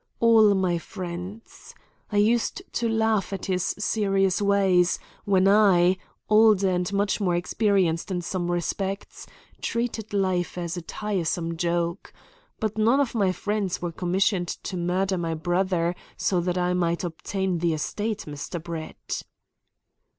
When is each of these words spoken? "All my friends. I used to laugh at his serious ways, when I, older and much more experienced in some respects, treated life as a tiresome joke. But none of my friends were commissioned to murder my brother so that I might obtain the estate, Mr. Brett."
"All 0.19 0.55
my 0.55 0.79
friends. 0.79 1.75
I 2.11 2.17
used 2.17 2.63
to 2.73 2.89
laugh 2.89 3.31
at 3.31 3.45
his 3.45 3.75
serious 3.77 4.41
ways, 4.41 4.97
when 5.25 5.47
I, 5.47 5.97
older 6.27 6.69
and 6.71 6.91
much 6.91 7.21
more 7.21 7.35
experienced 7.35 8.09
in 8.09 8.23
some 8.23 8.49
respects, 8.49 9.27
treated 9.61 10.11
life 10.11 10.57
as 10.57 10.75
a 10.75 10.81
tiresome 10.81 11.55
joke. 11.55 12.13
But 12.59 12.79
none 12.79 12.99
of 12.99 13.13
my 13.13 13.31
friends 13.31 13.79
were 13.79 13.91
commissioned 13.91 14.47
to 14.63 14.75
murder 14.75 15.19
my 15.19 15.35
brother 15.35 15.93
so 16.17 16.41
that 16.41 16.57
I 16.57 16.73
might 16.73 17.03
obtain 17.03 17.59
the 17.59 17.75
estate, 17.75 18.25
Mr. 18.27 18.59
Brett." 18.59 19.21